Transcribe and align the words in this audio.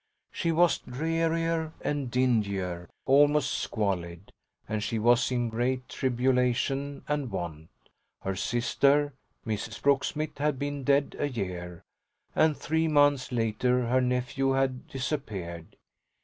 She 0.31 0.51
was 0.51 0.79
drearier 0.79 1.73
and 1.81 2.09
dingier, 2.09 2.89
almost 3.05 3.53
squalid, 3.53 4.31
and 4.67 4.81
she 4.81 4.97
was 4.97 5.31
in 5.31 5.47
great 5.49 5.87
tribulation 5.89 7.03
and 7.07 7.29
want. 7.29 7.69
Her 8.23 8.35
sister, 8.35 9.13
Mrs. 9.45 9.79
Brooksmith, 9.79 10.39
had 10.39 10.57
been 10.57 10.83
dead 10.83 11.15
a 11.19 11.29
year, 11.29 11.83
and 12.33 12.57
three 12.57 12.87
months 12.87 13.31
later 13.31 13.85
her 13.89 14.01
nephew 14.01 14.53
had 14.53 14.87
disappeared. 14.87 15.75